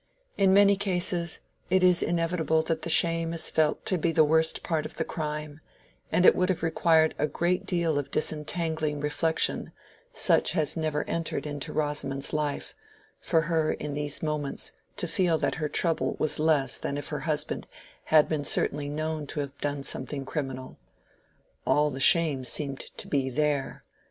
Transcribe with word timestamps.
In 0.35 0.51
many 0.51 0.77
cases 0.77 1.41
it 1.69 1.83
is 1.83 2.01
inevitable 2.01 2.63
that 2.63 2.81
the 2.81 2.89
shame 2.89 3.33
is 3.33 3.51
felt 3.51 3.85
to 3.85 3.99
be 3.99 4.11
the 4.11 4.23
worst 4.23 4.63
part 4.63 4.83
of 4.83 4.95
crime; 5.07 5.61
and 6.11 6.25
it 6.25 6.35
would 6.35 6.49
have 6.49 6.63
required 6.63 7.13
a 7.19 7.27
great 7.27 7.67
deal 7.67 7.99
of 7.99 8.09
disentangling 8.09 8.99
reflection, 8.99 9.71
such 10.11 10.55
as 10.57 10.73
had 10.73 10.81
never 10.81 11.03
entered 11.03 11.45
into 11.45 11.71
Rosamond's 11.71 12.33
life, 12.33 12.73
for 13.19 13.41
her 13.41 13.73
in 13.73 13.93
these 13.93 14.23
moments 14.23 14.71
to 14.97 15.07
feel 15.07 15.37
that 15.37 15.53
her 15.61 15.69
trouble 15.69 16.15
was 16.17 16.39
less 16.39 16.79
than 16.79 16.97
if 16.97 17.09
her 17.09 17.19
husband 17.19 17.67
had 18.05 18.27
been 18.27 18.43
certainly 18.43 18.89
known 18.89 19.27
to 19.27 19.39
have 19.39 19.55
done 19.59 19.83
something 19.83 20.25
criminal. 20.25 20.79
All 21.63 21.91
the 21.91 21.99
shame 21.99 22.43
seemed 22.43 22.79
to 22.79 23.07
be 23.07 23.29
there. 23.29 23.83